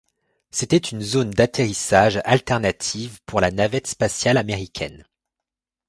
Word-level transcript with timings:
C'était 0.49 0.77
une 0.79 1.01
zone 1.03 1.29
d'atterrissage 1.29 2.21
alternative 2.25 3.19
pour 3.27 3.39
la 3.39 3.51
Navette 3.51 3.85
spatiale 3.85 4.37
américaine. 4.37 5.05